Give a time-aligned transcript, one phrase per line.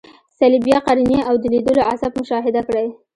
[0.39, 2.87] صلبیه، قرنیه او د لیدلو عصب مشاهده کړئ.